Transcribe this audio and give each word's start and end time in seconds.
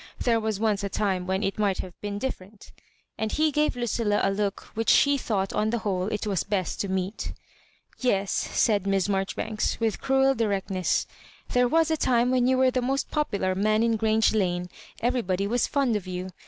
There 0.19 0.39
was 0.39 0.59
once 0.59 0.83
a 0.83 0.89
time 0.89 1.27
when 1.27 1.43
it 1.43 1.59
might 1.59 1.77
have 1.77 1.93
been 2.01 2.17
different"— 2.17 2.71
and 3.19 3.31
he 3.31 3.51
gave 3.51 3.75
Lucilla 3.75 4.19
a 4.23 4.31
look 4.31 4.61
which 4.73 4.89
she 4.89 5.15
thought 5.15 5.53
on 5.53 5.69
the 5.69 5.77
whole 5.77 6.07
it 6.07 6.25
was 6.25 6.43
best 6.43 6.81
to 6.81 6.87
meet 6.87 7.33
*'Yes," 7.99 8.31
said 8.31 8.87
Miss 8.87 9.07
Marjoribanks, 9.07 9.79
with 9.79 10.01
cruel 10.01 10.33
distinctness," 10.33 11.05
there 11.53 11.67
was 11.67 11.91
a 11.91 11.97
time 11.97 12.31
when 12.31 12.47
you 12.47 12.57
were 12.57 12.71
the 12.71 12.81
most 12.81 13.11
popular 13.11 13.53
man 13.53 13.83
in 13.83 13.95
Grange 13.95 14.33
Lane— 14.33 14.69
every 15.01 15.21
body 15.21 15.45
was 15.45 15.67
fond 15.67 15.95
of 15.95 16.07
you. 16.07 16.31